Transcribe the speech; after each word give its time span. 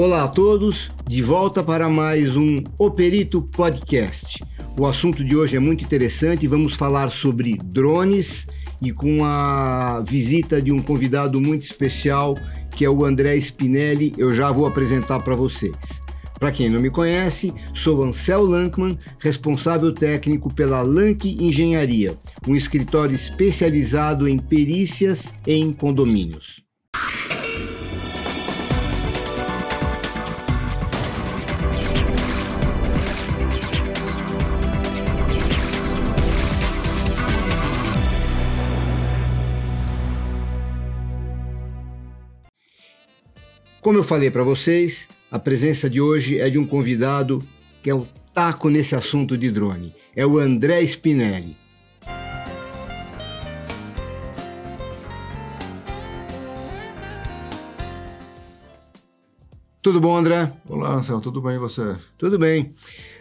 Olá 0.00 0.22
a 0.22 0.28
todos, 0.28 0.88
de 1.08 1.20
volta 1.20 1.60
para 1.60 1.88
mais 1.88 2.36
um 2.36 2.62
O 2.78 2.88
Perito 2.88 3.42
Podcast. 3.42 4.40
O 4.78 4.86
assunto 4.86 5.24
de 5.24 5.36
hoje 5.36 5.56
é 5.56 5.58
muito 5.58 5.82
interessante, 5.82 6.46
vamos 6.46 6.74
falar 6.74 7.10
sobre 7.10 7.58
drones 7.64 8.46
e 8.80 8.92
com 8.92 9.24
a 9.24 10.00
visita 10.06 10.62
de 10.62 10.70
um 10.70 10.80
convidado 10.80 11.40
muito 11.40 11.62
especial, 11.62 12.36
que 12.70 12.84
é 12.84 12.88
o 12.88 13.04
André 13.04 13.34
Spinelli, 13.38 14.14
eu 14.16 14.32
já 14.32 14.52
vou 14.52 14.66
apresentar 14.66 15.18
para 15.24 15.34
vocês. 15.34 15.74
Para 16.38 16.52
quem 16.52 16.70
não 16.70 16.80
me 16.80 16.90
conhece, 16.90 17.52
sou 17.74 18.04
Ansel 18.04 18.44
Lankman, 18.44 18.96
responsável 19.18 19.92
técnico 19.92 20.54
pela 20.54 20.80
Lank 20.80 21.28
Engenharia, 21.44 22.16
um 22.46 22.54
escritório 22.54 23.16
especializado 23.16 24.28
em 24.28 24.38
perícias 24.38 25.34
em 25.44 25.72
condomínios. 25.72 26.67
Como 43.88 44.00
eu 44.00 44.04
falei 44.04 44.30
para 44.30 44.42
vocês, 44.42 45.08
a 45.30 45.38
presença 45.38 45.88
de 45.88 45.98
hoje 45.98 46.38
é 46.38 46.50
de 46.50 46.58
um 46.58 46.66
convidado 46.66 47.42
que 47.82 47.88
é 47.88 47.94
o 47.94 48.06
taco 48.34 48.68
nesse 48.68 48.94
assunto 48.94 49.34
de 49.34 49.50
drone. 49.50 49.94
É 50.14 50.26
o 50.26 50.38
André 50.38 50.82
Spinelli. 50.82 51.56
Tudo 59.80 60.02
bom, 60.02 60.14
André? 60.18 60.52
Olá, 60.68 60.96
Anselmo, 60.96 61.22
tudo 61.22 61.40
bem 61.40 61.54
e 61.54 61.58
você? 61.58 61.96
Tudo 62.18 62.38
bem. 62.38 62.74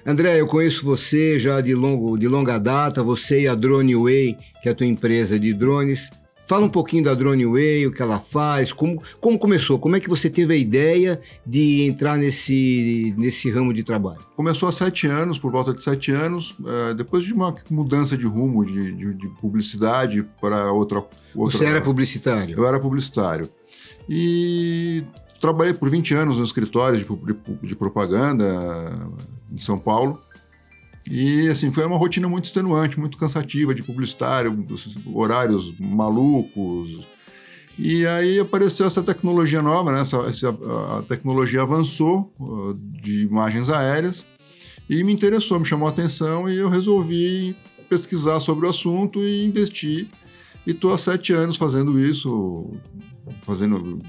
André, 0.05 0.41
eu 0.41 0.47
conheço 0.47 0.83
você 0.83 1.39
já 1.39 1.61
de, 1.61 1.73
longo, 1.73 2.17
de 2.17 2.27
longa 2.27 2.57
data, 2.57 3.01
você 3.01 3.43
e 3.43 3.47
a 3.47 3.55
Droneway, 3.55 4.37
que 4.61 4.67
é 4.67 4.73
a 4.73 4.75
tua 4.75 4.85
empresa 4.85 5.39
de 5.39 5.53
drones. 5.53 6.09
Fala 6.47 6.65
um 6.65 6.69
pouquinho 6.69 7.03
da 7.03 7.13
Droneway, 7.13 7.85
o 7.85 7.91
que 7.91 8.01
ela 8.01 8.21
faz, 8.21 8.71
como, 8.71 9.03
como 9.19 9.37
começou, 9.37 9.77
como 9.77 9.97
é 9.97 9.99
que 9.99 10.09
você 10.09 10.29
teve 10.29 10.53
a 10.53 10.57
ideia 10.57 11.19
de 11.45 11.83
entrar 11.83 12.17
nesse, 12.17 13.13
nesse 13.17 13.51
ramo 13.51 13.73
de 13.73 13.83
trabalho? 13.83 14.21
Começou 14.33 14.69
há 14.69 14.71
sete 14.71 15.07
anos, 15.07 15.37
por 15.37 15.51
volta 15.51 15.73
de 15.73 15.83
sete 15.83 16.09
anos, 16.09 16.55
é, 16.65 16.93
depois 16.93 17.25
de 17.25 17.33
uma 17.33 17.53
mudança 17.69 18.15
de 18.17 18.25
rumo 18.25 18.65
de, 18.65 18.93
de, 18.93 19.13
de 19.13 19.27
publicidade 19.41 20.25
para 20.39 20.71
outra, 20.71 21.03
outra... 21.35 21.57
Você 21.59 21.65
era 21.65 21.81
publicitário? 21.81 22.57
Eu 22.57 22.65
era 22.65 22.79
publicitário. 22.79 23.49
E 24.07 25.03
trabalhei 25.41 25.73
por 25.73 25.89
20 25.89 26.13
anos 26.13 26.37
no 26.37 26.45
escritório 26.45 26.97
de, 26.97 27.05
de, 27.05 27.67
de 27.67 27.75
propaganda 27.75 29.09
em 29.51 29.59
São 29.59 29.77
Paulo. 29.77 30.21
E, 31.09 31.47
assim, 31.47 31.71
foi 31.71 31.85
uma 31.85 31.97
rotina 31.97 32.27
muito 32.27 32.45
extenuante, 32.45 32.99
muito 32.99 33.17
cansativa 33.17 33.73
de 33.73 33.81
publicitário, 33.81 34.65
horários 35.13 35.73
malucos. 35.79 37.05
E 37.79 38.05
aí 38.07 38.39
apareceu 38.39 38.87
essa 38.87 39.03
tecnologia 39.03 39.61
nova, 39.61 39.91
né? 39.91 40.01
Essa, 40.01 40.17
essa, 40.27 40.49
a 40.97 41.03
tecnologia 41.03 41.61
avançou 41.61 42.33
uh, 42.39 42.73
de 42.73 43.21
imagens 43.21 43.69
aéreas 43.69 44.25
e 44.89 45.03
me 45.03 45.13
interessou, 45.13 45.59
me 45.59 45.65
chamou 45.65 45.87
a 45.87 45.91
atenção 45.91 46.49
e 46.49 46.57
eu 46.57 46.69
resolvi 46.69 47.55
pesquisar 47.87 48.39
sobre 48.39 48.65
o 48.65 48.69
assunto 48.69 49.19
e 49.19 49.45
investir. 49.45 50.07
E 50.65 50.71
estou 50.71 50.93
há 50.93 50.97
sete 50.97 51.31
anos 51.31 51.55
fazendo 51.55 51.99
isso, 51.99 52.71
fazendo 53.43 54.01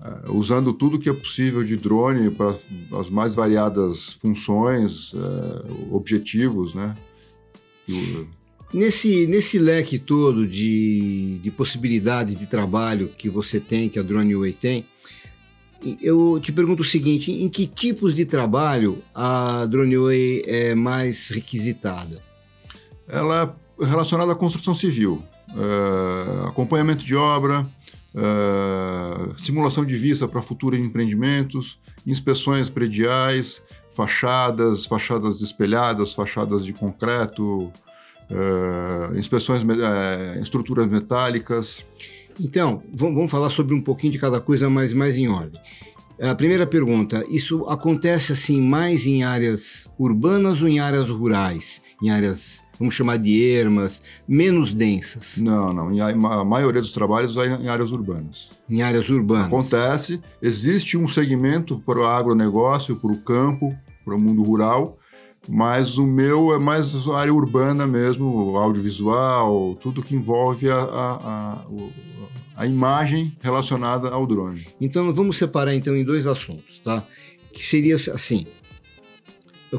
uh, 0.00 0.32
usando 0.32 0.72
tudo 0.72 0.98
que 0.98 1.08
é 1.08 1.12
possível 1.12 1.62
de 1.62 1.76
drone 1.76 2.30
para 2.30 2.56
as 2.98 3.08
mais 3.10 3.34
variadas 3.34 4.14
funções, 4.14 5.12
uh, 5.12 5.94
objetivos, 5.94 6.74
né? 6.74 6.96
Nesse, 8.74 9.26
nesse 9.26 9.58
leque 9.58 9.98
todo 9.98 10.46
de, 10.46 11.38
de 11.42 11.50
possibilidades 11.50 12.34
de 12.34 12.46
trabalho 12.46 13.08
que 13.16 13.28
você 13.28 13.60
tem, 13.60 13.88
que 13.88 13.98
a 13.98 14.02
Droneway 14.02 14.52
tem, 14.52 14.84
eu 16.02 16.40
te 16.42 16.52
pergunto 16.52 16.82
o 16.82 16.84
seguinte: 16.84 17.30
em 17.30 17.48
que 17.48 17.66
tipos 17.66 18.14
de 18.14 18.24
trabalho 18.24 19.02
a 19.14 19.64
Droneway 19.66 20.42
é 20.46 20.74
mais 20.74 21.28
requisitada? 21.28 22.22
Ela 23.08 23.56
é 23.80 23.84
relacionada 23.84 24.32
à 24.32 24.34
construção 24.34 24.74
civil, 24.74 25.22
uh, 25.50 26.46
acompanhamento 26.46 27.04
de 27.04 27.14
obra, 27.14 27.66
uh, 28.16 29.38
simulação 29.40 29.84
de 29.84 29.94
vista 29.94 30.26
para 30.26 30.42
futuros 30.42 30.80
empreendimentos, 30.80 31.78
inspeções 32.06 32.70
prediais, 32.70 33.62
fachadas, 33.94 34.86
fachadas 34.86 35.40
espelhadas, 35.40 36.14
fachadas 36.14 36.64
de 36.64 36.72
concreto, 36.72 37.70
uh, 38.30 39.16
inspeções 39.18 39.62
uh, 39.62 40.40
estruturas 40.40 40.86
metálicas. 40.86 41.84
Então, 42.40 42.82
vamos 42.92 43.30
falar 43.30 43.50
sobre 43.50 43.74
um 43.74 43.80
pouquinho 43.80 44.12
de 44.12 44.18
cada 44.18 44.40
coisa, 44.40 44.68
mas 44.68 44.92
mais 44.92 45.16
em 45.16 45.28
ordem. 45.28 45.60
A 46.20 46.34
primeira 46.34 46.66
pergunta: 46.66 47.24
isso 47.28 47.64
acontece 47.66 48.32
assim 48.32 48.60
mais 48.60 49.06
em 49.06 49.22
áreas 49.22 49.88
urbanas 49.98 50.62
ou 50.62 50.68
em 50.68 50.80
áreas 50.80 51.10
rurais? 51.10 51.82
Em 52.02 52.10
áreas 52.10 52.64
vamos 52.78 52.94
chamar 52.94 53.16
de 53.16 53.42
ermas, 53.54 54.02
menos 54.28 54.72
densas? 54.72 55.38
Não, 55.38 55.72
não. 55.72 55.90
A 56.30 56.44
maioria 56.44 56.80
dos 56.80 56.92
trabalhos 56.92 57.36
é 57.36 57.46
em 57.46 57.68
áreas 57.68 57.90
urbanas. 57.90 58.50
Em 58.68 58.82
áreas 58.82 59.08
urbanas. 59.08 59.46
Acontece, 59.46 60.20
existe 60.40 60.96
um 60.96 61.08
segmento 61.08 61.78
para 61.84 61.98
o 61.98 62.04
agronegócio, 62.04 62.96
para 62.96 63.12
o 63.12 63.18
campo, 63.18 63.74
para 64.04 64.14
o 64.14 64.18
mundo 64.18 64.42
rural, 64.42 64.98
mas 65.48 65.98
o 65.98 66.06
meu 66.06 66.54
é 66.54 66.58
mais 66.58 66.94
área 67.08 67.32
urbana 67.32 67.86
mesmo, 67.86 68.56
audiovisual, 68.56 69.76
tudo 69.76 70.02
que 70.02 70.14
envolve 70.14 70.70
a, 70.70 70.76
a, 70.76 71.12
a, 71.14 71.66
a 72.56 72.66
imagem 72.66 73.32
relacionada 73.40 74.08
ao 74.08 74.26
drone. 74.26 74.66
Então 74.80 75.12
vamos 75.12 75.38
separar 75.38 75.74
então 75.74 75.96
em 75.96 76.04
dois 76.04 76.26
assuntos, 76.26 76.78
tá? 76.78 77.06
Que 77.52 77.64
seria 77.64 77.96
assim, 77.96 78.46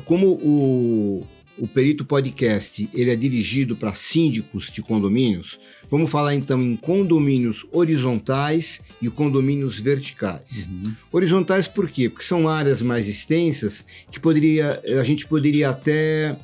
como 0.06 0.28
o, 0.34 1.26
o 1.58 1.68
Perito 1.68 2.06
Podcast 2.06 2.90
ele 2.94 3.12
é 3.12 3.16
dirigido 3.16 3.76
para 3.76 3.94
síndicos 3.94 4.72
de 4.72 4.82
condomínios. 4.82 5.60
Vamos 5.90 6.12
falar 6.12 6.36
então 6.36 6.62
em 6.62 6.76
condomínios 6.76 7.66
horizontais 7.72 8.82
e 9.02 9.10
condomínios 9.10 9.80
verticais. 9.80 10.68
Uhum. 10.70 10.94
Horizontais 11.12 11.68
por 11.68 11.90
quê? 11.90 12.10
Porque 12.10 12.26
são 12.26 12.48
áreas 12.50 12.82
mais 12.82 13.08
extensas 13.08 13.86
que 14.12 14.20
poderia, 14.20 14.82
a 15.00 15.04
gente 15.04 15.26
poderia 15.26 15.70
até 15.70 16.38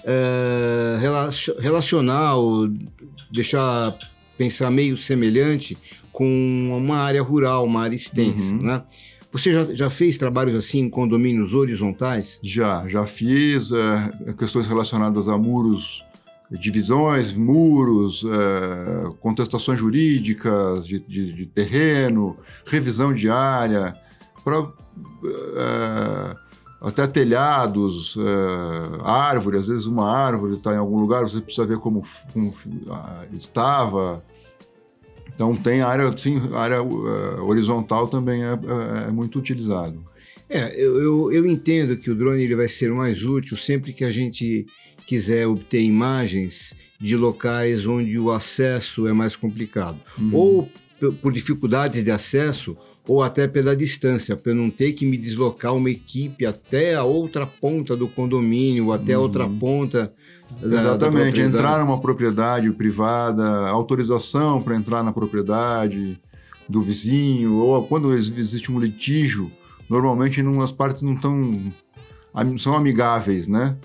uh, 0.00 1.60
relacionar 1.60 2.36
ou 2.36 2.68
deixar 3.30 3.96
pensar 4.36 4.70
meio 4.70 4.96
semelhante 4.96 5.76
com 6.12 6.70
uma 6.76 6.98
área 6.98 7.22
rural, 7.22 7.64
uma 7.64 7.82
área 7.82 7.96
extensa, 7.96 8.52
uhum. 8.52 8.62
né? 8.62 8.82
Você 9.30 9.52
já, 9.52 9.74
já 9.74 9.90
fez 9.90 10.16
trabalhos 10.16 10.56
assim 10.56 10.80
em 10.80 10.90
condomínios 10.90 11.52
horizontais? 11.52 12.38
Já, 12.42 12.88
já 12.88 13.06
fiz 13.06 13.70
é, 13.70 14.32
questões 14.38 14.66
relacionadas 14.66 15.28
a 15.28 15.36
muros, 15.36 16.02
divisões, 16.50 17.34
muros, 17.34 18.24
é, 18.24 19.10
contestações 19.20 19.78
jurídicas 19.78 20.86
de, 20.86 20.98
de, 21.00 21.32
de, 21.32 21.46
terreno, 21.46 22.36
revisão 22.66 23.12
de 23.12 23.28
área, 23.28 23.94
pra, 24.42 24.66
é, 25.56 26.36
até 26.80 27.06
telhados, 27.06 28.16
é, 28.16 29.02
árvore, 29.04 29.58
às 29.58 29.66
vezes 29.66 29.84
uma 29.84 30.10
árvore 30.10 30.54
está 30.54 30.72
em 30.72 30.78
algum 30.78 30.98
lugar, 30.98 31.22
você 31.22 31.40
precisa 31.40 31.66
ver 31.66 31.78
como, 31.78 32.04
como 32.32 32.54
estava. 33.32 34.24
Então 35.34 35.54
tem 35.54 35.82
área, 35.82 36.16
sim, 36.16 36.40
área 36.54 36.82
horizontal 36.82 38.08
também 38.08 38.42
é, 38.42 38.52
é, 38.52 39.08
é, 39.08 39.10
muito 39.10 39.38
utilizado. 39.38 40.02
É, 40.48 40.74
eu, 40.80 41.00
eu, 41.00 41.32
eu, 41.32 41.46
entendo 41.46 41.96
que 41.96 42.10
o 42.10 42.14
drone 42.14 42.42
ele 42.42 42.56
vai 42.56 42.68
ser 42.68 42.92
mais 42.92 43.22
útil 43.22 43.56
sempre 43.56 43.92
que 43.92 44.04
a 44.04 44.10
gente 44.10 44.66
quiser 45.06 45.46
obter 45.46 45.82
imagens 45.82 46.74
de 46.98 47.16
locais 47.16 47.86
onde 47.86 48.18
o 48.18 48.30
acesso 48.30 49.06
é 49.06 49.12
mais 49.12 49.36
complicado. 49.36 49.98
Uhum. 50.18 50.30
Ou 50.34 50.72
por 51.22 51.32
dificuldades 51.32 52.02
de 52.02 52.10
acesso, 52.10 52.76
ou 53.06 53.22
até 53.22 53.46
pela 53.46 53.76
distância, 53.76 54.36
para 54.36 54.52
eu 54.52 54.56
não 54.56 54.68
ter 54.68 54.92
que 54.92 55.06
me 55.06 55.16
deslocar 55.16 55.74
uma 55.74 55.90
equipe 55.90 56.44
até 56.44 56.94
a 56.94 57.04
outra 57.04 57.46
ponta 57.46 57.96
do 57.96 58.08
condomínio, 58.08 58.92
até 58.92 59.14
a 59.14 59.20
outra 59.20 59.46
uhum. 59.46 59.58
ponta 59.58 60.12
Exatamente, 60.62 61.40
entrar 61.40 61.78
numa 61.78 62.00
propriedade 62.00 62.70
privada, 62.72 63.68
autorização 63.68 64.60
para 64.60 64.76
entrar 64.76 65.02
na 65.02 65.12
propriedade 65.12 66.18
do 66.68 66.80
vizinho, 66.80 67.56
ou 67.56 67.82
quando 67.86 68.14
existe 68.14 68.72
um 68.72 68.80
litígio, 68.80 69.50
normalmente 69.88 70.42
não, 70.42 70.60
as 70.62 70.72
partes 70.72 71.02
não 71.02 71.16
tão, 71.16 71.72
são 72.58 72.74
amigáveis, 72.74 73.46
né? 73.46 73.76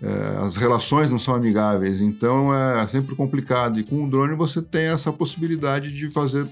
É, 0.00 0.44
as 0.44 0.56
relações 0.56 1.10
não 1.10 1.18
são 1.18 1.34
amigáveis, 1.34 2.00
então 2.00 2.54
é 2.54 2.86
sempre 2.86 3.16
complicado. 3.16 3.80
E 3.80 3.84
com 3.84 4.04
o 4.04 4.10
drone 4.10 4.36
você 4.36 4.62
tem 4.62 4.86
essa 4.86 5.12
possibilidade 5.12 5.92
de 5.92 6.10
fazer 6.10 6.46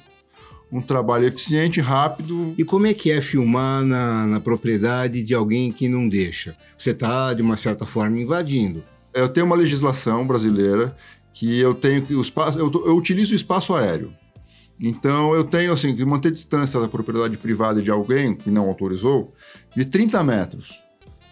um 0.70 0.80
trabalho 0.80 1.26
eficiente, 1.26 1.80
rápido. 1.80 2.54
E 2.58 2.64
como 2.64 2.86
é 2.86 2.94
que 2.94 3.10
é 3.10 3.20
filmar 3.20 3.84
na, 3.84 4.26
na 4.26 4.40
propriedade 4.40 5.22
de 5.22 5.34
alguém 5.34 5.70
que 5.70 5.88
não 5.88 6.08
deixa? 6.08 6.56
Você 6.76 6.90
está, 6.90 7.32
de 7.32 7.42
uma 7.42 7.56
certa 7.56 7.86
forma, 7.86 8.18
invadindo. 8.18 8.82
Eu 9.14 9.28
tenho 9.28 9.46
uma 9.46 9.56
legislação 9.56 10.26
brasileira 10.26 10.96
que 11.32 11.58
eu 11.60 11.74
tenho 11.74 12.02
que 12.02 12.14
o 12.14 12.22
espaço, 12.22 12.58
eu, 12.58 12.70
eu 12.84 12.96
utilizo 12.96 13.32
o 13.32 13.36
espaço 13.36 13.74
aéreo. 13.74 14.12
Então 14.80 15.34
eu 15.34 15.44
tenho 15.44 15.72
assim 15.72 15.94
que 15.94 16.04
manter 16.04 16.30
distância 16.30 16.78
da 16.78 16.88
propriedade 16.88 17.36
privada 17.36 17.80
de 17.80 17.90
alguém 17.90 18.34
que 18.34 18.50
não 18.50 18.68
autorizou 18.68 19.32
de 19.74 19.84
30 19.84 20.22
metros. 20.22 20.80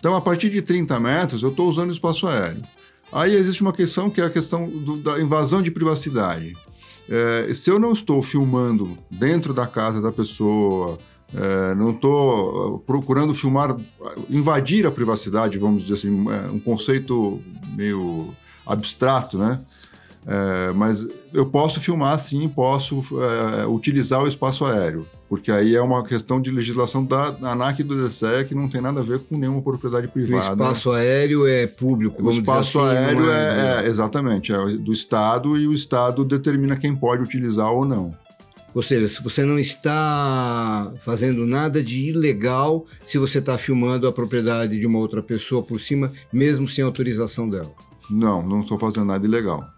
Então 0.01 0.15
a 0.15 0.21
partir 0.21 0.51
de 0.51 0.63
30 0.63 0.99
metros 0.99 1.43
eu 1.43 1.51
estou 1.51 1.69
usando 1.69 1.91
o 1.91 1.93
espaço 1.93 2.27
aéreo. 2.27 2.63
Aí 3.13 3.35
existe 3.35 3.63
uma 3.63 3.73
questão 3.73 4.11
que 4.11 4.21
é 4.21 4.25
a 4.25 4.31
questão 4.31 4.69
do, 4.69 4.97
da 4.97 5.21
invasão 5.21 5.63
de 5.63 5.71
privacidade. 5.71 6.55
É, 7.09 7.53
se 7.55 7.71
eu 7.71 7.79
não 7.79 7.93
estou 7.93 8.23
filmando 8.23 8.99
dentro 9.11 9.53
da 9.53 9.67
casa 9.67 10.01
da 10.01 10.11
pessoa, 10.11 10.99
é, 11.33 11.75
não 11.75 11.91
estou 11.91 12.77
uh, 12.77 12.79
procurando 12.81 13.35
filmar, 13.35 13.77
invadir 14.31 14.87
a 14.87 14.91
privacidade, 14.91 15.59
vamos 15.59 15.83
dizer 15.83 15.95
assim, 15.95 16.27
é 16.31 16.51
um 16.51 16.59
conceito 16.59 17.43
meio 17.77 18.35
abstrato, 18.67 19.37
né? 19.37 19.61
É, 20.27 20.73
mas 20.73 21.07
eu 21.35 21.45
posso 21.47 21.81
filmar 21.81 22.19
sim, 22.19 22.49
posso 22.49 23.03
é, 23.21 23.67
utilizar 23.67 24.23
o 24.23 24.27
espaço 24.27 24.65
aéreo, 24.65 25.07
porque 25.29 25.53
aí 25.53 25.75
é 25.75 25.83
uma 25.83 26.03
questão 26.03 26.41
de 26.41 26.51
legislação 26.51 27.05
da 27.05 27.37
ANAC 27.43 27.81
e 27.81 27.83
do 27.83 28.09
DSE 28.09 28.45
que 28.49 28.55
não 28.55 28.69
tem 28.69 28.81
nada 28.81 29.01
a 29.01 29.03
ver 29.03 29.19
com 29.19 29.37
nenhuma 29.37 29.61
propriedade 29.61 30.09
privada. 30.09 30.63
O 30.63 30.67
espaço 30.67 30.93
aéreo 30.93 31.47
é 31.47 31.67
público, 31.67 32.23
O 32.23 32.31
espaço 32.31 32.81
assim, 32.81 32.97
aéreo 32.97 33.31
é, 33.31 33.35
é, 33.35 33.85
é, 33.85 33.89
exatamente, 33.89 34.53
é 34.53 34.77
do 34.79 34.93
Estado 34.93 35.59
e 35.59 35.67
o 35.67 35.75
Estado 35.75 36.25
determina 36.25 36.75
quem 36.75 36.97
pode 36.97 37.23
utilizar 37.23 37.71
ou 37.71 37.85
não. 37.85 38.15
Ou 38.75 38.83
seja, 38.83 39.07
se 39.07 39.23
você 39.23 39.45
não 39.45 39.59
está 39.59 40.91
fazendo 41.05 41.47
nada 41.47 41.83
de 41.83 42.09
ilegal 42.09 42.87
se 43.05 43.19
você 43.19 43.39
está 43.39 43.57
filmando 43.57 44.09
a 44.09 44.13
propriedade 44.13 44.81
de 44.81 44.87
uma 44.87 44.99
outra 44.99 45.23
pessoa 45.23 45.63
por 45.63 45.81
cima, 45.81 46.11
mesmo 46.33 46.69
sem 46.69 46.83
autorização 46.83 47.49
dela. 47.49 47.71
Não, 48.11 48.43
não 48.43 48.61
estou 48.61 48.77
fazendo 48.77 49.07
nada 49.07 49.25
ilegal. 49.25 49.74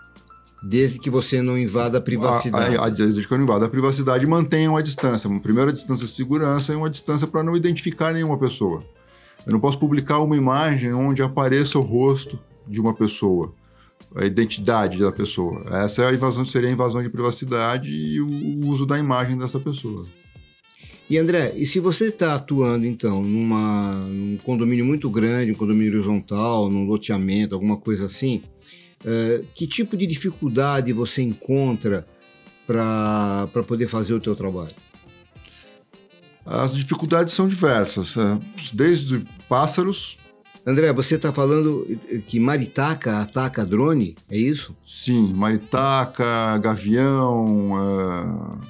Desde 0.63 0.99
que 0.99 1.11
você 1.11 1.43
não 1.43 1.59
invada 1.59 1.99
a 1.99 2.01
privacidade. 2.01 2.77
A, 2.77 2.83
a, 2.83 2.87
a, 2.87 2.89
desde 2.89 3.27
que 3.27 3.33
eu 3.33 3.37
não 3.37 3.45
invada 3.45 3.67
a 3.67 3.69
privacidade, 3.69 4.27
mantenha 4.27 4.71
uma 4.71 4.83
distância. 4.83 5.29
Uma 5.29 5.41
primeira 5.41 5.73
distância 5.73 6.07
de 6.07 6.13
segurança 6.13 6.73
e 6.73 6.77
uma 6.77 6.91
distância 6.91 7.27
para 7.27 7.43
não 7.43 7.57
identificar 7.57 8.13
nenhuma 8.13 8.39
pessoa. 8.39 8.83
Eu 9.47 9.53
não 9.53 9.61
posso 9.61 9.79
publicar 9.79 10.21
uma 10.21 10.37
imagem 10.37 10.93
onde 10.93 11.23
apareça 11.23 11.79
o 11.79 11.83
rosto 11.83 12.39
de 12.67 12.81
uma 12.81 12.93
pessoa, 12.93 13.55
a 14.15 14.25
identidade 14.25 14.99
da 14.99 15.13
pessoa. 15.13 15.63
Essa 15.71 16.03
é 16.03 16.07
a 16.09 16.13
invasão, 16.13 16.45
seria 16.45 16.69
a 16.69 16.73
invasão 16.73 17.03
de 17.03 17.09
privacidade 17.09 17.91
e 17.91 18.21
o 18.21 18.67
uso 18.67 18.85
da 18.85 18.99
imagem 18.99 19.39
dessa 19.39 19.61
pessoa. 19.61 20.05
E 21.09 21.17
André, 21.17 21.53
e 21.55 21.65
se 21.65 21.79
você 21.79 22.07
está 22.09 22.35
atuando 22.35 22.85
então 22.85 23.23
numa, 23.23 23.93
num 23.93 24.37
condomínio 24.39 24.85
muito 24.85 25.09
grande, 25.09 25.53
um 25.53 25.55
condomínio 25.55 25.93
horizontal, 25.93 26.69
num 26.69 26.85
loteamento, 26.85 27.55
alguma 27.55 27.77
coisa 27.77 28.07
assim, 28.07 28.43
uh, 29.07 29.47
que 29.55 29.67
tipo 29.67 29.97
de 29.97 30.07
dificuldade 30.07 30.93
você 30.93 31.23
encontra 31.23 32.07
para 32.67 33.49
poder 33.67 33.87
fazer 33.87 34.13
o 34.15 34.21
teu 34.21 34.35
trabalho? 34.35 34.75
As 36.45 36.77
dificuldades 36.77 37.35
são 37.35 37.49
diversas, 37.49 38.17
é, 38.17 38.39
desde 38.73 39.25
pássaros. 39.49 40.17
André, 40.65 40.93
você 40.93 41.15
está 41.15 41.33
falando 41.33 41.87
que 42.27 42.39
maritaca 42.41 43.21
ataca 43.21 43.65
drone, 43.65 44.17
é 44.29 44.37
isso? 44.37 44.75
Sim, 44.87 45.33
maritaca, 45.33 46.59
gavião, 46.59 47.73
uh, 47.73 48.61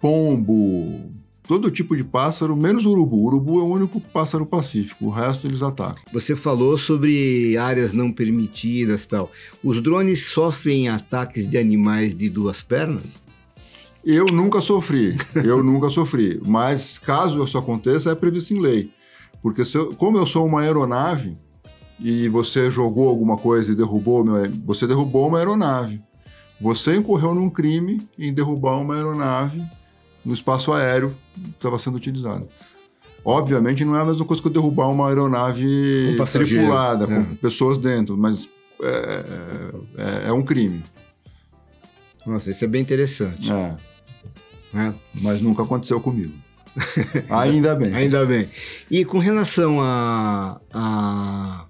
pombo, 0.00 1.12
todo 1.48 1.70
tipo 1.70 1.96
de 1.96 2.04
pássaro, 2.04 2.54
menos 2.54 2.84
urubu. 2.84 3.16
O 3.16 3.26
urubu 3.28 3.58
é 3.58 3.62
o 3.62 3.66
único 3.66 3.98
pássaro 3.98 4.44
pacífico, 4.44 5.06
o 5.06 5.10
resto 5.10 5.46
eles 5.46 5.62
atacam. 5.62 6.02
Você 6.12 6.36
falou 6.36 6.76
sobre 6.76 7.56
áreas 7.56 7.94
não 7.94 8.12
permitidas 8.12 9.06
tal. 9.06 9.32
Os 9.64 9.82
drones 9.82 10.26
sofrem 10.26 10.90
ataques 10.90 11.48
de 11.48 11.56
animais 11.56 12.14
de 12.14 12.28
duas 12.28 12.60
pernas? 12.60 13.16
Eu 14.04 14.26
nunca 14.26 14.60
sofri, 14.60 15.16
eu 15.34 15.64
nunca 15.64 15.88
sofri. 15.88 16.38
Mas 16.46 16.98
caso 16.98 17.42
isso 17.42 17.56
aconteça, 17.56 18.10
é 18.10 18.14
previsto 18.14 18.52
em 18.52 18.60
lei. 18.60 18.90
Porque 19.42 19.62
eu, 19.74 19.94
como 19.94 20.18
eu 20.18 20.26
sou 20.26 20.44
uma 20.44 20.60
aeronave 20.60 21.34
e 21.98 22.28
você 22.28 22.70
jogou 22.70 23.08
alguma 23.08 23.38
coisa 23.38 23.72
e 23.72 23.74
derrubou, 23.74 24.22
você 24.66 24.86
derrubou 24.86 25.26
uma 25.26 25.38
aeronave. 25.38 26.02
Você 26.60 26.96
incorreu 26.96 27.34
num 27.34 27.48
crime 27.48 28.02
em 28.18 28.34
derrubar 28.34 28.78
uma 28.78 28.94
aeronave 28.94 29.62
no 30.24 30.34
espaço 30.34 30.72
aéreo 30.72 31.16
que 31.34 31.50
estava 31.50 31.78
sendo 31.78 31.96
utilizado. 31.96 32.48
Obviamente 33.24 33.84
não 33.84 33.96
é 33.96 34.00
a 34.00 34.04
mesma 34.04 34.24
coisa 34.24 34.40
que 34.40 34.48
eu 34.48 34.52
derrubar 34.52 34.88
uma 34.88 35.08
aeronave 35.08 36.16
um 36.18 36.24
tripulada, 36.24 37.04
é. 37.04 37.06
com 37.06 37.36
pessoas 37.36 37.76
dentro, 37.76 38.16
mas 38.16 38.48
é, 38.80 39.24
é, 39.96 40.28
é, 40.28 40.32
um 40.32 40.42
crime. 40.42 40.82
Nossa, 42.24 42.50
isso 42.50 42.64
é 42.64 42.68
bem 42.68 42.82
interessante. 42.82 43.50
É. 43.50 43.76
é. 44.74 44.94
Mas 45.20 45.40
nunca 45.40 45.62
aconteceu 45.62 46.00
comigo. 46.00 46.32
Ainda 47.28 47.74
bem. 47.74 47.94
Ainda 47.94 48.24
bem. 48.24 48.48
E 48.90 49.04
com 49.04 49.18
relação 49.18 49.80
a, 49.80 50.60
a, 50.72 51.66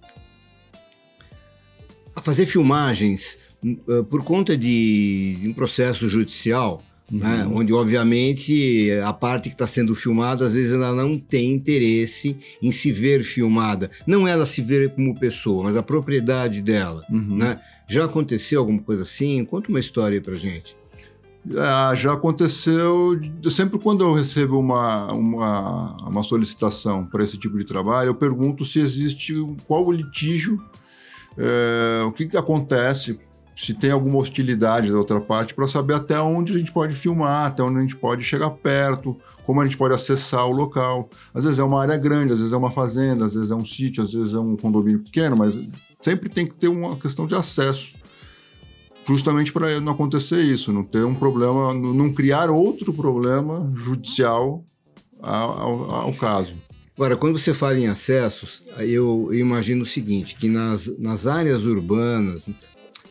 a 2.15 2.21
fazer 2.21 2.47
filmagens, 2.47 3.39
uh, 3.65 4.05
por 4.05 4.23
conta 4.23 4.57
de, 4.57 5.39
de 5.41 5.49
um 5.49 5.55
processo 5.55 6.09
judicial, 6.09 6.83
né? 7.11 7.45
Uhum. 7.45 7.59
Onde, 7.59 7.73
obviamente, 7.73 8.91
a 9.03 9.13
parte 9.13 9.49
que 9.49 9.55
está 9.55 9.67
sendo 9.67 9.95
filmada, 9.95 10.45
às 10.45 10.53
vezes 10.53 10.73
ela 10.73 10.93
não 10.93 11.19
tem 11.19 11.53
interesse 11.53 12.39
em 12.63 12.71
se 12.71 12.93
ver 12.93 13.23
filmada. 13.23 13.91
Não 14.07 14.29
ela 14.29 14.45
se 14.45 14.61
ver 14.61 14.95
como 14.95 15.19
pessoa, 15.19 15.65
mas 15.65 15.77
a 15.77 15.83
propriedade 15.83 16.61
dela. 16.61 17.05
Uhum. 17.11 17.37
Né? 17.37 17.61
Já 17.89 18.05
aconteceu 18.05 18.61
alguma 18.61 18.81
coisa 18.81 19.03
assim? 19.03 19.45
Conta 19.45 19.71
uma 19.71 19.81
história 19.81 20.17
aí 20.17 20.21
pra 20.21 20.35
gente. 20.35 20.77
É, 21.51 21.97
já 21.97 22.13
aconteceu. 22.13 23.19
Sempre 23.51 23.79
quando 23.79 24.05
eu 24.05 24.13
recebo 24.13 24.59
uma, 24.59 25.11
uma, 25.13 26.09
uma 26.09 26.23
solicitação 26.23 27.07
para 27.07 27.25
esse 27.25 27.39
tipo 27.39 27.57
de 27.57 27.65
trabalho, 27.65 28.09
eu 28.09 28.15
pergunto 28.15 28.67
se 28.67 28.81
existe 28.81 29.35
qual 29.67 29.87
o 29.87 29.93
litígio, 29.93 30.63
é, 31.39 32.03
o 32.05 32.13
que, 32.13 32.27
que 32.27 32.37
acontece 32.37 33.19
se 33.59 33.75
tem 33.75 33.91
alguma 33.91 34.19
hostilidade 34.19 34.93
da 34.93 34.97
outra 34.97 35.21
parte, 35.21 35.53
para 35.53 35.67
saber 35.67 35.95
até 35.95 36.19
onde 36.21 36.55
a 36.55 36.59
gente 36.59 36.71
pode 36.71 36.95
filmar, 36.95 37.47
até 37.47 37.61
onde 37.61 37.79
a 37.79 37.81
gente 37.81 37.97
pode 37.97 38.23
chegar 38.23 38.51
perto, 38.51 39.17
como 39.45 39.61
a 39.61 39.65
gente 39.65 39.77
pode 39.77 39.93
acessar 39.93 40.47
o 40.47 40.53
local. 40.53 41.11
Às 41.35 41.43
vezes 41.43 41.59
é 41.59 41.65
uma 41.65 41.83
área 41.83 41.97
grande, 41.97 42.33
às 42.33 42.39
vezes 42.39 42.53
é 42.53 42.57
uma 42.57 42.71
fazenda, 42.71 43.27
às 43.27 43.35
vezes 43.35 43.51
é 43.51 43.57
um 43.57 43.67
sítio, 43.67 44.05
às 44.05 44.13
vezes 44.13 44.33
é 44.33 44.39
um 44.39 44.57
condomínio 44.57 45.01
pequeno, 45.01 45.37
mas 45.37 45.59
sempre 46.01 46.29
tem 46.29 46.47
que 46.47 46.55
ter 46.55 46.69
uma 46.69 46.95
questão 46.97 47.27
de 47.27 47.35
acesso. 47.35 47.95
Justamente 49.09 49.53
para 49.53 49.81
não 49.81 49.93
acontecer 49.93 50.41
isso, 50.41 50.73
não 50.73 50.85
ter 50.85 51.05
um 51.05 51.15
problema, 51.15 51.75
não 51.75 52.13
criar 52.13 52.51
outro 52.51 52.93
problema 52.93 53.73
judicial 53.75 54.65
ao, 55.21 55.93
ao, 55.93 56.13
caso. 56.13 56.55
Agora, 56.95 57.17
quando 57.17 57.41
você 57.41 57.53
fala 57.53 57.77
em 57.77 57.89
acessos, 57.89 58.63
eu, 58.79 59.31
eu 59.33 59.35
imagino 59.35 59.83
o 59.83 59.87
seguinte, 59.87 60.37
que 60.37 60.49
nas, 60.49 60.87
nas 60.99 61.27
áreas 61.27 61.65
urbanas, 61.65 62.45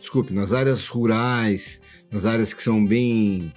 desculpe, 0.07 0.33
nas 0.33 0.53
áreas 0.53 0.87
rurais, 0.87 1.81
nas 2.09 2.25
áreas 2.25 2.53
que 2.53 2.63
são 2.63 2.83
bem. 2.83 3.51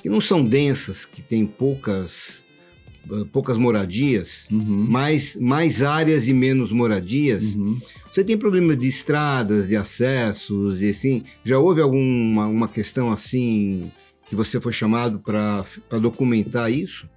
que 0.00 0.08
não 0.08 0.20
são 0.20 0.44
densas, 0.44 1.04
que 1.04 1.20
tem 1.20 1.44
poucas 1.44 2.40
poucas 3.32 3.56
moradias, 3.56 4.46
uhum. 4.52 4.60
mais, 4.60 5.34
mais 5.34 5.82
áreas 5.82 6.28
e 6.28 6.34
menos 6.34 6.70
moradias. 6.70 7.54
Uhum. 7.54 7.80
Você 8.06 8.22
tem 8.22 8.36
problemas 8.36 8.78
de 8.78 8.86
estradas, 8.86 9.66
de 9.66 9.74
acessos, 9.74 10.78
de 10.78 10.90
assim. 10.90 11.24
Já 11.42 11.58
houve 11.58 11.80
alguma 11.80 12.46
uma 12.46 12.68
questão 12.68 13.10
assim 13.10 13.90
que 14.28 14.36
você 14.36 14.60
foi 14.60 14.72
chamado 14.72 15.18
para 15.18 15.64
documentar 15.98 16.70
isso? 16.70 17.08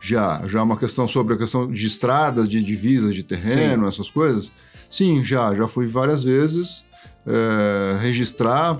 Já, 0.00 0.46
já 0.46 0.62
uma 0.62 0.78
questão 0.78 1.06
sobre 1.06 1.34
a 1.34 1.36
questão 1.36 1.70
de 1.70 1.86
estradas, 1.86 2.48
de 2.48 2.62
divisas 2.62 3.14
de 3.14 3.22
terreno, 3.22 3.82
Sim. 3.82 3.88
essas 3.88 4.08
coisas. 4.08 4.50
Sim, 4.88 5.24
já, 5.24 5.54
já 5.54 5.66
fui 5.68 5.86
várias 5.86 6.22
vezes 6.24 6.85
é, 7.26 7.98
registrar, 8.00 8.78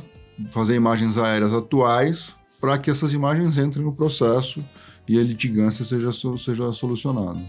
fazer 0.50 0.74
imagens 0.74 1.18
aéreas 1.18 1.52
atuais 1.52 2.32
para 2.60 2.78
que 2.78 2.90
essas 2.90 3.12
imagens 3.12 3.58
entrem 3.58 3.84
no 3.84 3.92
processo 3.92 4.64
e 5.08 5.18
a 5.18 5.22
litigância 5.22 5.84
seja, 5.84 6.10
seja 6.12 6.72
solucionada. 6.72 7.40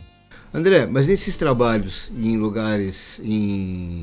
André, 0.53 0.85
mas 0.85 1.07
nesses 1.07 1.35
trabalhos 1.35 2.11
em 2.15 2.37
lugares, 2.37 3.19
em, 3.23 4.01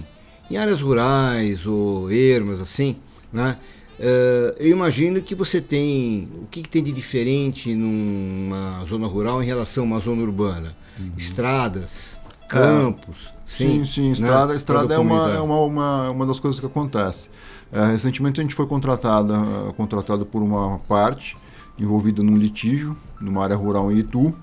em 0.50 0.56
áreas 0.56 0.80
rurais 0.80 1.66
ou 1.66 2.10
ermas, 2.10 2.60
assim, 2.60 2.96
né? 3.32 3.58
Uh, 3.98 4.56
eu 4.58 4.70
imagino 4.70 5.22
que 5.22 5.36
você 5.36 5.60
tem. 5.60 6.28
O 6.42 6.46
que, 6.46 6.62
que, 6.62 6.68
tem 6.68 6.82
de 6.82 6.90
diferente 6.90 7.72
numa 7.74 8.84
zona 8.86 9.06
rural 9.06 9.40
em 9.40 9.46
relação 9.46 9.84
a 9.84 9.86
uma 9.86 10.00
zona 10.00 10.20
urbana? 10.22 10.76
Uhum. 10.98 11.12
Estradas, 11.16 12.16
campos. 12.48 13.32
Sim, 13.56 13.84
sim, 13.84 13.92
sim. 13.92 14.02
Né? 14.06 14.12
Estrada, 14.12 14.46
né? 14.46 14.56
estrada 14.56 14.94
é, 14.94 14.98
uma, 14.98 15.30
é 15.32 15.40
uma, 15.40 15.58
uma, 15.60 16.10
uma 16.10 16.26
das 16.26 16.40
coisas 16.40 16.60
que 16.60 16.66
acontece. 16.66 17.28
É, 17.72 17.86
recentemente 17.86 18.40
a 18.40 18.42
gente 18.42 18.54
foi 18.54 18.66
contratada, 18.66 19.34
contratado 19.76 20.24
por 20.24 20.42
uma 20.42 20.78
parte 20.88 21.36
envolvido 21.78 22.22
num 22.22 22.36
litígio 22.36 22.96
numa 23.20 23.42
área 23.42 23.56
rural 23.56 23.90
em 23.90 23.98
Itu. 23.98 24.34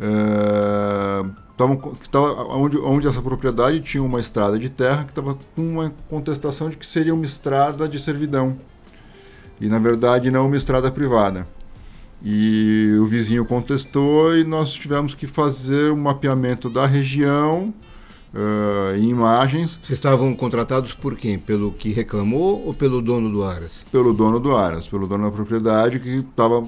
É, 0.00 1.24
tavam, 1.56 1.76
tava, 2.10 2.44
onde, 2.56 2.78
onde 2.78 3.06
essa 3.06 3.20
propriedade 3.20 3.80
tinha 3.80 4.02
uma 4.02 4.20
estrada 4.20 4.58
de 4.58 4.68
terra 4.68 5.04
que 5.04 5.10
estava 5.10 5.36
com 5.54 5.62
uma 5.62 5.92
contestação 6.08 6.68
de 6.68 6.76
que 6.76 6.86
seria 6.86 7.14
uma 7.14 7.24
estrada 7.24 7.88
de 7.88 7.98
servidão. 7.98 8.56
E 9.60 9.68
na 9.68 9.78
verdade 9.78 10.30
não 10.30 10.46
uma 10.46 10.56
estrada 10.56 10.90
privada. 10.90 11.46
E 12.24 12.96
o 13.00 13.06
vizinho 13.06 13.44
contestou 13.44 14.36
e 14.36 14.44
nós 14.44 14.72
tivemos 14.72 15.14
que 15.14 15.26
fazer 15.26 15.90
um 15.90 15.96
mapeamento 15.96 16.70
da 16.70 16.86
região 16.86 17.74
uh, 18.34 18.96
em 18.96 19.08
imagens. 19.08 19.78
Vocês 19.82 19.98
estavam 19.98 20.34
contratados 20.34 20.92
por 20.92 21.16
quem? 21.16 21.38
Pelo 21.38 21.72
que 21.72 21.90
reclamou 21.92 22.64
ou 22.66 22.74
pelo 22.74 23.00
dono 23.00 23.30
do 23.30 23.44
Aras? 23.44 23.84
Pelo 23.90 24.12
dono 24.12 24.40
do 24.40 24.56
Aras, 24.56 24.88
pelo 24.88 25.06
dono 25.06 25.24
da 25.24 25.30
propriedade 25.30 25.98
que 25.98 26.16
estava 26.16 26.66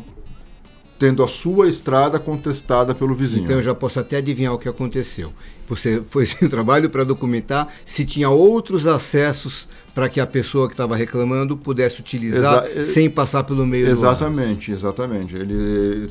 tendo 0.98 1.22
a 1.22 1.28
sua 1.28 1.68
estrada 1.68 2.18
contestada 2.18 2.94
pelo 2.94 3.14
vizinho. 3.14 3.44
Então 3.44 3.56
eu 3.56 3.62
já 3.62 3.74
posso 3.74 3.98
até 3.98 4.18
adivinhar 4.18 4.54
o 4.54 4.58
que 4.58 4.68
aconteceu. 4.68 5.32
Você 5.68 6.02
foi 6.08 6.24
sem 6.24 6.48
trabalho 6.48 6.88
para 6.88 7.04
documentar 7.04 7.68
se 7.84 8.04
tinha 8.04 8.30
outros 8.30 8.86
acessos 8.86 9.68
para 9.94 10.08
que 10.08 10.20
a 10.20 10.26
pessoa 10.26 10.66
que 10.66 10.74
estava 10.74 10.96
reclamando 10.96 11.56
pudesse 11.56 12.00
utilizar 12.00 12.66
Exa 12.66 12.92
sem 12.92 13.10
passar 13.10 13.44
pelo 13.44 13.66
meio 13.66 13.88
exatamente, 13.88 14.70
do 14.70 14.74
Exatamente, 14.76 15.34
exatamente. 15.34 15.36
Ele, 15.36 16.10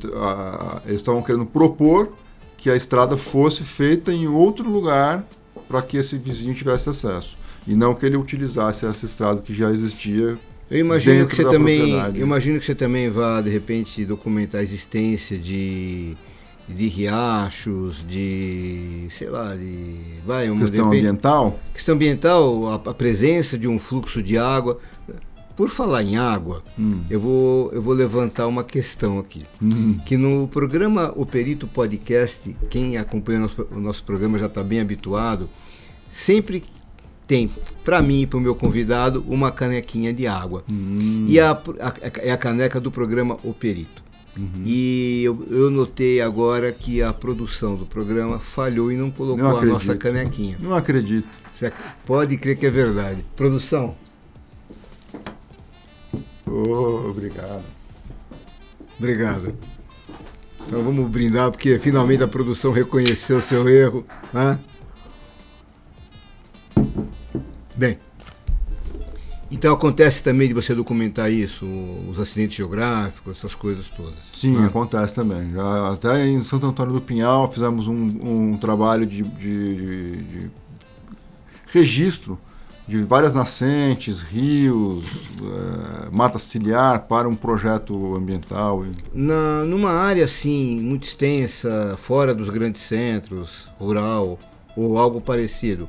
eles 0.85 1.01
estavam 1.01 1.21
querendo 1.21 1.45
propor 1.45 2.13
que 2.57 2.69
a 2.69 2.75
estrada 2.75 3.17
fosse 3.17 3.63
feita 3.63 4.11
em 4.13 4.27
outro 4.27 4.69
lugar 4.69 5.25
para 5.73 5.81
que 5.81 5.97
esse 5.97 6.19
vizinho 6.19 6.53
tivesse 6.53 6.87
acesso. 6.87 7.35
E 7.67 7.73
não 7.73 7.95
que 7.95 8.05
ele 8.05 8.15
utilizasse 8.15 8.85
essa 8.85 9.05
estrada 9.07 9.41
que 9.41 9.55
já 9.55 9.71
existia 9.71 10.37
eu 10.71 10.79
imagino 10.79 11.27
que 11.27 11.35
você 11.35 11.43
também, 11.43 11.93
imagino 12.15 12.59
que 12.59 12.65
você 12.65 12.73
também 12.73 13.09
vá 13.09 13.41
de 13.41 13.49
repente 13.49 14.03
documentar 14.05 14.61
a 14.61 14.63
existência 14.63 15.37
de 15.37 16.15
de 16.67 16.87
riachos, 16.87 18.03
de 18.07 19.07
sei 19.17 19.29
lá, 19.29 19.53
de 19.53 19.97
vai 20.25 20.49
uma 20.49 20.61
questão 20.61 20.85
repente, 20.85 20.99
ambiental. 20.99 21.59
Questão 21.73 21.95
ambiental, 21.95 22.69
a, 22.69 22.75
a, 22.75 22.93
presença 22.93 23.57
de 23.57 23.67
um 23.67 23.77
fluxo 23.77 24.23
de 24.23 24.37
água. 24.37 24.79
Por 25.55 25.69
falar 25.69 26.03
em 26.03 26.17
água, 26.17 26.63
hum. 26.77 27.01
eu, 27.09 27.19
vou, 27.19 27.71
eu 27.71 27.81
vou 27.81 27.93
levantar 27.93 28.47
uma 28.47 28.63
questão 28.63 29.19
aqui. 29.19 29.45
Hum. 29.61 29.99
Que 30.05 30.17
no 30.17 30.47
programa 30.47 31.13
O 31.15 31.25
Perito 31.25 31.67
Podcast, 31.67 32.55
quem 32.69 32.97
acompanha 32.97 33.39
o 33.39 33.41
nosso, 33.41 33.67
o 33.71 33.79
nosso 33.79 34.03
programa 34.03 34.37
já 34.39 34.47
está 34.47 34.63
bem 34.63 34.79
habituado, 34.79 35.47
sempre 36.09 36.63
tem 37.27 37.51
para 37.83 38.01
mim 38.01 38.21
e 38.21 38.27
para 38.27 38.37
o 38.37 38.41
meu 38.41 38.55
convidado 38.55 39.23
uma 39.27 39.51
canequinha 39.51 40.11
de 40.11 40.25
água. 40.25 40.63
Hum. 40.69 41.25
E 41.27 41.39
a, 41.39 41.51
a, 41.51 41.93
é 42.19 42.31
a 42.31 42.37
caneca 42.37 42.79
do 42.79 42.91
programa 42.91 43.37
O 43.43 43.53
Perito. 43.53 44.03
Uhum. 44.37 44.63
E 44.65 45.23
eu, 45.23 45.45
eu, 45.49 45.69
notei 45.69 46.19
agora 46.19 46.71
que 46.71 47.03
a 47.03 47.13
produção 47.13 47.75
do 47.75 47.85
programa 47.85 48.39
falhou 48.39 48.91
e 48.91 48.97
não 48.97 49.11
colocou 49.11 49.43
não 49.43 49.57
a 49.57 49.65
nossa 49.65 49.95
canequinha. 49.95 50.57
Não 50.59 50.73
acredito. 50.73 51.27
Você 51.53 51.71
pode 52.03 52.35
crer 52.37 52.57
que 52.57 52.65
é 52.65 52.71
verdade. 52.71 53.23
Produção. 53.35 53.95
Oh, 56.55 57.09
obrigado. 57.09 57.63
Obrigado. 58.99 59.55
Então 60.67 60.83
vamos 60.83 61.09
brindar 61.09 61.49
porque 61.49 61.79
finalmente 61.79 62.21
a 62.21 62.27
produção 62.27 62.71
reconheceu 62.71 63.39
o 63.39 63.41
seu 63.41 63.67
erro. 63.67 64.05
Né? 64.31 64.59
Bem, 67.75 67.97
então 69.49 69.73
acontece 69.73 70.21
também 70.21 70.47
de 70.47 70.53
você 70.53 70.75
documentar 70.75 71.31
isso, 71.31 71.65
os 72.07 72.19
acidentes 72.19 72.55
geográficos, 72.55 73.37
essas 73.37 73.55
coisas 73.55 73.87
todas. 73.89 74.15
Sim, 74.31 74.57
né? 74.57 74.67
acontece 74.67 75.15
também. 75.15 75.51
Já, 75.53 75.91
até 75.91 76.27
em 76.27 76.43
Santo 76.43 76.67
Antônio 76.67 76.93
do 76.93 77.01
Pinhal 77.01 77.51
fizemos 77.51 77.87
um, 77.87 78.51
um 78.53 78.57
trabalho 78.57 79.07
de, 79.07 79.23
de, 79.23 79.75
de, 79.75 80.23
de, 80.23 80.51
registro 81.65 82.39
de 82.87 83.01
várias 83.03 83.33
nascentes, 83.33 84.21
rios, 84.21 85.05
é, 85.41 86.09
mata 86.11 86.37
ciliar 86.37 87.07
para 87.07 87.29
um 87.29 87.35
projeto 87.35 88.15
ambiental. 88.15 88.83
Na, 89.13 89.63
numa 89.63 89.91
área 89.91 90.25
assim, 90.25 90.79
muito 90.81 91.07
extensa, 91.07 91.97
fora 92.01 92.33
dos 92.33 92.49
grandes 92.49 92.81
centros, 92.81 93.69
rural 93.79 94.37
ou 94.75 94.97
algo 94.97 95.21
parecido, 95.21 95.87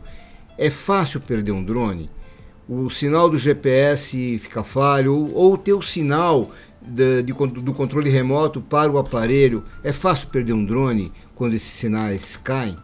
é 0.56 0.70
fácil 0.70 1.20
perder 1.20 1.52
um 1.52 1.64
drone? 1.64 2.10
O 2.68 2.88
sinal 2.88 3.28
do 3.28 3.36
GPS 3.36 4.38
fica 4.38 4.62
falho 4.62 5.30
ou, 5.34 5.58
ter 5.58 5.74
o 5.74 5.82
sinal 5.82 6.50
de, 6.80 7.22
de, 7.22 7.32
do 7.32 7.74
controle 7.74 8.08
remoto 8.08 8.60
para 8.60 8.90
o 8.90 8.98
aparelho. 8.98 9.64
É 9.82 9.92
fácil 9.92 10.28
perder 10.28 10.52
um 10.52 10.64
drone 10.64 11.12
quando 11.34 11.54
esses 11.54 11.72
sinais 11.72 12.36
caem? 12.36 12.78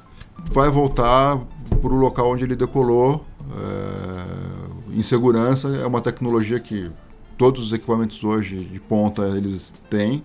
Vai 0.53 0.69
voltar 0.69 1.39
para 1.81 1.93
o 1.93 1.97
local 1.97 2.33
onde 2.33 2.45
ele 2.45 2.57
decolou 2.57 3.25
é, 3.57 4.99
em 4.99 5.03
segurança. 5.03 5.69
É 5.69 5.87
uma 5.87 6.01
tecnologia 6.01 6.59
que 6.61 6.91
todos 7.37 7.65
os 7.65 7.73
equipamentos 7.73 8.23
hoje 8.23 8.65
de 8.65 8.81
ponta 8.81 9.23
eles 9.23 9.73
têm. 9.89 10.23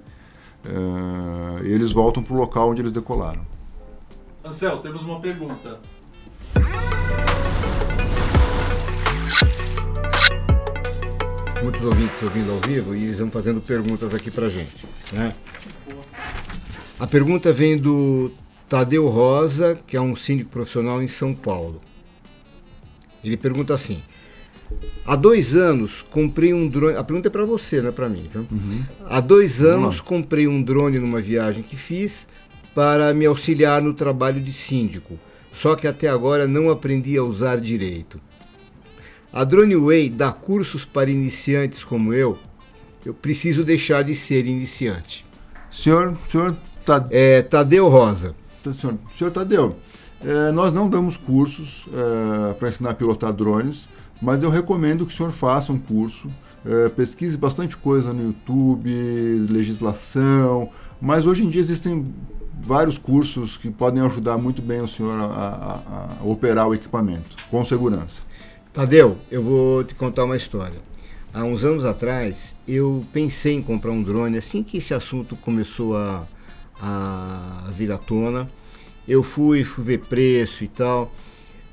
É, 0.65 1.67
e 1.67 1.71
eles 1.71 1.91
voltam 1.91 2.23
para 2.23 2.33
o 2.33 2.37
local 2.37 2.71
onde 2.71 2.81
eles 2.81 2.91
decolaram. 2.91 3.45
Ansel, 4.43 4.77
temos 4.77 5.01
uma 5.01 5.19
pergunta. 5.19 5.79
muitos 11.65 11.83
ouvintes 11.83 12.21
ouvindo 12.21 12.51
ao 12.51 12.59
vivo 12.59 12.95
e 12.95 13.05
eles 13.05 13.19
vão 13.19 13.31
fazendo 13.31 13.59
perguntas 13.59 14.13
aqui 14.13 14.29
pra 14.29 14.47
gente. 14.47 14.85
Né? 15.11 15.33
A 16.99 17.07
pergunta 17.07 17.51
vem 17.51 17.75
do 17.75 18.31
Tadeu 18.69 19.07
Rosa, 19.07 19.79
que 19.87 19.97
é 19.97 20.01
um 20.01 20.15
síndico 20.15 20.51
profissional 20.51 21.01
em 21.01 21.07
São 21.07 21.33
Paulo. 21.33 21.81
Ele 23.25 23.37
pergunta 23.37 23.73
assim: 23.73 24.01
Há 25.05 25.15
dois 25.15 25.55
anos 25.55 26.03
comprei 26.09 26.53
um 26.53 26.67
drone. 26.67 26.97
A 26.97 27.03
pergunta 27.03 27.27
é 27.27 27.31
para 27.31 27.45
você, 27.45 27.81
não 27.81 27.89
é 27.89 27.91
para 27.91 28.09
mim. 28.09 28.29
Uhum. 28.33 28.83
Há 29.05 29.19
dois 29.19 29.61
anos 29.61 30.01
comprei 30.01 30.47
um 30.47 30.61
drone 30.61 30.97
numa 30.97 31.21
viagem 31.21 31.61
que 31.61 31.75
fiz 31.75 32.27
para 32.73 33.13
me 33.13 33.25
auxiliar 33.25 33.81
no 33.81 33.93
trabalho 33.93 34.41
de 34.41 34.51
síndico. 34.51 35.19
Só 35.53 35.75
que 35.75 35.87
até 35.87 36.09
agora 36.09 36.47
não 36.47 36.69
aprendi 36.69 37.17
a 37.17 37.23
usar 37.23 37.59
direito. 37.61 38.19
A 39.31 39.43
Droneway 39.43 40.09
dá 40.09 40.31
cursos 40.31 40.83
para 40.83 41.09
iniciantes 41.09 41.83
como 41.83 42.13
eu. 42.13 42.37
Eu 43.05 43.13
preciso 43.13 43.63
deixar 43.63 44.03
de 44.03 44.15
ser 44.15 44.45
iniciante. 44.47 45.25
Senhor, 45.69 46.17
senhor 46.31 46.57
Tadeu. 46.85 47.09
É, 47.11 47.41
Tadeu 47.41 47.87
Rosa. 47.87 48.35
Senhor, 48.63 48.97
senhor 49.15 49.31
Tadeu, 49.31 49.75
é, 50.23 50.51
nós 50.51 50.71
não 50.71 50.89
damos 50.89 51.17
cursos 51.17 51.85
é, 51.93 52.53
para 52.53 52.69
ensinar 52.69 52.91
a 52.91 52.93
pilotar 52.93 53.33
drones, 53.33 53.87
mas 54.21 54.41
eu 54.41 54.49
recomendo 54.49 55.05
que 55.05 55.13
o 55.13 55.17
senhor 55.17 55.31
faça 55.31 55.71
um 55.71 55.79
curso. 55.79 56.29
É, 56.65 56.89
pesquise 56.89 57.37
bastante 57.37 57.77
coisa 57.77 58.11
no 58.11 58.23
YouTube, 58.23 58.89
legislação, 59.49 60.69
mas 60.99 61.25
hoje 61.27 61.43
em 61.43 61.47
dia 61.47 61.61
existem 61.61 62.11
vários 62.59 62.97
cursos 62.97 63.55
que 63.55 63.69
podem 63.69 64.01
ajudar 64.01 64.37
muito 64.37 64.61
bem 64.61 64.81
o 64.81 64.87
senhor 64.87 65.11
a, 65.11 65.25
a, 65.25 66.07
a 66.19 66.23
operar 66.23 66.67
o 66.67 66.73
equipamento 66.73 67.35
com 67.51 67.63
segurança. 67.63 68.21
Tadeu, 68.73 69.17
eu 69.29 69.43
vou 69.43 69.83
te 69.83 69.93
contar 69.93 70.25
uma 70.25 70.35
história. 70.35 70.79
Há 71.33 71.43
uns 71.43 71.63
anos 71.63 71.85
atrás, 71.85 72.55
eu 72.67 73.03
pensei 73.13 73.53
em 73.53 73.61
comprar 73.61 73.91
um 73.91 74.01
drone. 74.01 74.37
Assim 74.37 74.63
que 74.63 74.77
esse 74.77 74.93
assunto 74.93 75.35
começou 75.35 75.95
a, 75.95 76.25
a 76.81 77.69
vir 77.71 77.91
à 77.91 77.97
tona, 77.97 78.47
eu 79.07 79.23
fui, 79.23 79.63
fui 79.63 79.83
ver 79.83 79.99
preço 79.99 80.63
e 80.63 80.67
tal. 80.67 81.13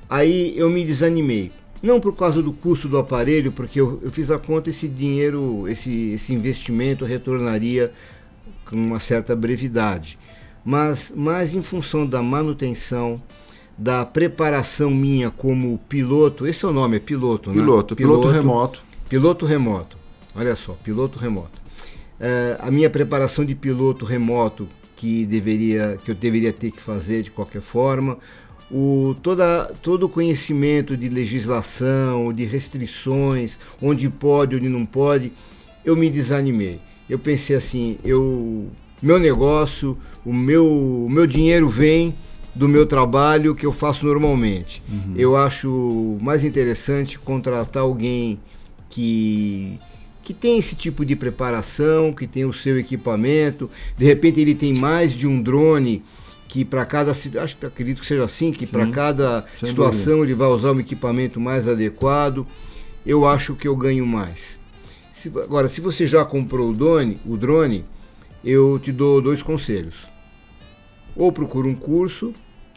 Aí 0.08 0.52
eu 0.56 0.68
me 0.68 0.84
desanimei. 0.84 1.50
Não 1.82 1.98
por 1.98 2.14
causa 2.14 2.42
do 2.42 2.52
custo 2.52 2.88
do 2.88 2.96
aparelho, 2.96 3.50
porque 3.50 3.80
eu, 3.80 3.98
eu 4.02 4.10
fiz 4.10 4.30
a 4.30 4.38
conta, 4.38 4.70
esse 4.70 4.86
dinheiro, 4.86 5.66
esse, 5.68 6.12
esse 6.12 6.32
investimento 6.32 7.04
retornaria 7.04 7.92
com 8.64 8.76
uma 8.76 9.00
certa 9.00 9.34
brevidade. 9.34 10.18
Mas 10.64 11.12
mais 11.14 11.54
em 11.54 11.62
função 11.62 12.06
da 12.06 12.22
manutenção, 12.22 13.20
da 13.76 14.06
preparação 14.06 14.90
minha 14.90 15.30
como 15.30 15.78
piloto. 15.88 16.46
Esse 16.46 16.64
é 16.64 16.68
o 16.68 16.72
nome, 16.72 16.98
é 16.98 17.00
piloto, 17.00 17.50
né? 17.50 17.56
Piloto, 17.56 17.96
piloto, 17.96 18.20
piloto 18.20 18.28
remoto. 18.28 18.82
Piloto 19.08 19.46
remoto. 19.46 19.96
Olha 20.36 20.54
só, 20.54 20.74
piloto 20.74 21.18
remoto. 21.18 21.60
É, 22.20 22.56
a 22.60 22.70
minha 22.70 22.88
preparação 22.88 23.44
de 23.44 23.54
piloto 23.54 24.04
remoto 24.04 24.68
que 25.02 25.26
deveria, 25.26 25.98
que 26.04 26.12
eu 26.12 26.14
deveria 26.14 26.52
ter 26.52 26.70
que 26.70 26.80
fazer 26.80 27.24
de 27.24 27.30
qualquer 27.32 27.60
forma, 27.60 28.18
o, 28.70 29.16
toda, 29.20 29.64
todo 29.82 30.04
o 30.04 30.08
conhecimento 30.08 30.96
de 30.96 31.08
legislação, 31.08 32.32
de 32.32 32.44
restrições, 32.44 33.58
onde 33.82 34.08
pode, 34.08 34.54
onde 34.54 34.68
não 34.68 34.86
pode, 34.86 35.32
eu 35.84 35.96
me 35.96 36.08
desanimei. 36.08 36.80
Eu 37.10 37.18
pensei 37.18 37.56
assim, 37.56 37.98
eu, 38.04 38.68
meu 39.02 39.18
negócio, 39.18 39.98
o 40.24 40.32
meu, 40.32 40.64
o 40.64 41.10
meu 41.10 41.26
dinheiro 41.26 41.68
vem 41.68 42.14
do 42.54 42.68
meu 42.68 42.86
trabalho 42.86 43.56
que 43.56 43.66
eu 43.66 43.72
faço 43.72 44.06
normalmente. 44.06 44.84
Uhum. 44.88 45.14
Eu 45.16 45.36
acho 45.36 46.16
mais 46.20 46.44
interessante 46.44 47.18
contratar 47.18 47.82
alguém 47.82 48.38
que, 48.88 49.80
que 50.22 50.32
tem 50.32 50.58
esse 50.58 50.74
tipo 50.76 51.04
de 51.04 51.16
preparação, 51.16 52.12
que 52.12 52.26
tem 52.26 52.44
o 52.44 52.52
seu 52.52 52.78
equipamento, 52.78 53.70
de 53.96 54.04
repente 54.04 54.40
ele 54.40 54.54
tem 54.54 54.74
mais 54.74 55.12
de 55.12 55.26
um 55.26 55.42
drone 55.42 56.02
que 56.48 56.64
para 56.64 56.84
cada 56.84 57.12
acho 57.12 57.56
que 57.56 57.66
acredito 57.66 58.00
que 58.00 58.06
seja 58.06 58.24
assim, 58.24 58.52
que 58.52 58.66
para 58.66 58.86
cada 58.86 59.44
situação 59.58 60.16
dúvida. 60.16 60.26
ele 60.26 60.34
vai 60.34 60.48
usar 60.48 60.72
um 60.72 60.80
equipamento 60.80 61.40
mais 61.40 61.66
adequado. 61.66 62.46
Eu 63.06 63.26
acho 63.26 63.54
que 63.54 63.66
eu 63.66 63.74
ganho 63.74 64.06
mais. 64.06 64.58
Se, 65.10 65.28
agora, 65.28 65.68
se 65.68 65.80
você 65.80 66.06
já 66.06 66.24
comprou 66.24 66.70
o 66.70 66.74
drone, 66.74 67.18
o 67.24 67.36
drone, 67.36 67.84
eu 68.44 68.78
te 68.78 68.92
dou 68.92 69.20
dois 69.22 69.42
conselhos. 69.42 69.94
Ou 71.16 71.32
procura 71.32 71.66
um 71.66 71.74
curso, 71.74 72.32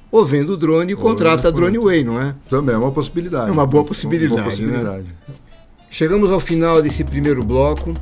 ou 0.09 0.25
vendo 0.25 0.53
o 0.53 0.57
drone 0.57 0.93
e 0.93 0.95
contrata 0.95 1.49
a 1.49 1.51
Drone 1.51 1.77
Way, 1.77 2.03
não 2.05 2.21
é? 2.21 2.33
Também 2.49 2.73
é 2.73 2.77
uma 2.77 2.91
possibilidade. 2.91 3.49
É 3.49 3.51
uma 3.51 3.65
boa 3.65 3.83
possibilidade. 3.83 4.31
Uma 4.31 4.43
boa 4.43 4.51
possibilidade. 4.51 5.03
Né? 5.03 5.35
Chegamos 5.89 6.29
ao 6.29 6.39
final 6.39 6.81
desse 6.81 7.03
primeiro 7.03 7.43
bloco. 7.43 7.93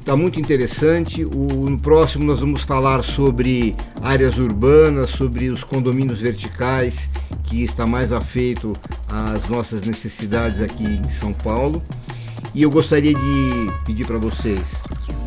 Está 0.00 0.16
muito 0.16 0.40
interessante. 0.40 1.24
O, 1.24 1.68
no 1.68 1.78
próximo 1.78 2.24
nós 2.24 2.40
vamos 2.40 2.62
falar 2.62 3.02
sobre 3.02 3.76
áreas 4.02 4.38
urbanas, 4.38 5.10
sobre 5.10 5.50
os 5.50 5.62
condomínios 5.62 6.20
verticais, 6.20 7.08
que 7.44 7.62
está 7.62 7.86
mais 7.86 8.12
afeito 8.12 8.72
às 9.08 9.48
nossas 9.48 9.82
necessidades 9.82 10.62
aqui 10.62 10.84
em 10.84 11.10
São 11.10 11.32
Paulo. 11.32 11.82
E 12.54 12.62
eu 12.62 12.70
gostaria 12.70 13.14
de 13.14 13.50
pedir 13.84 14.06
para 14.06 14.18
vocês, 14.18 14.60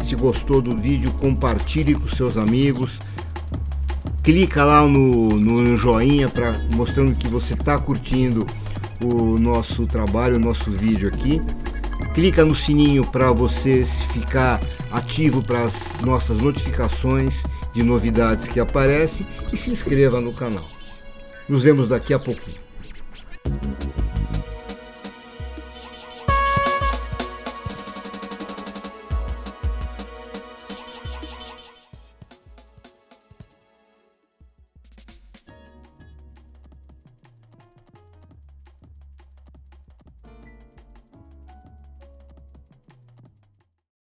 se 0.08 0.16
gostou 0.16 0.62
do 0.62 0.76
vídeo, 0.76 1.12
compartilhe 1.14 1.96
com 1.96 2.10
seus 2.10 2.36
amigos. 2.36 2.92
Clica 4.24 4.66
lá 4.66 4.86
no, 4.86 5.30
no 5.30 5.78
joinha 5.78 6.28
para 6.28 6.52
mostrando 6.76 7.16
que 7.16 7.28
você 7.28 7.54
está 7.54 7.78
curtindo 7.78 8.46
o 9.04 9.38
nosso 9.40 9.86
trabalho, 9.88 10.36
o 10.36 10.40
nosso 10.40 10.70
vídeo 10.70 11.08
aqui. 11.08 11.42
Clica 12.14 12.44
no 12.44 12.56
sininho 12.56 13.06
para 13.06 13.32
você 13.32 13.86
ficar 14.14 14.60
ativo 14.92 15.42
para 15.42 15.66
as 15.66 15.74
nossas 16.02 16.38
notificações 16.38 17.44
de 17.74 17.84
novidades 17.84 18.48
que 18.48 18.60
aparecem 18.60 19.26
e 19.54 19.58
se 19.58 19.72
inscreva 19.72 20.20
no 20.20 20.34
canal. 20.34 20.68
Nos 21.48 21.64
vemos 21.64 21.88
daqui 21.88 22.14
a 22.14 22.20
pouquinho. 22.20 22.71